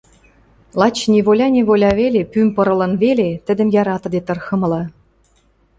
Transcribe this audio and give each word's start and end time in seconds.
Лач 0.79 0.97
неволя-неволя 1.13 1.91
веле, 2.01 2.21
пӱм 2.31 2.47
пырылын 2.55 2.93
веле, 3.03 3.29
тӹдӹм 3.45 3.67
яратыде 3.81 4.19
тырхымыла. 4.27 4.83